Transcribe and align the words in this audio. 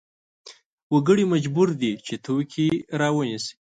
وګړي 0.93 1.23
مجبور 1.33 1.69
دي 1.81 1.91
چې 2.05 2.15
توکې 2.25 2.67
راونیسي. 2.99 3.53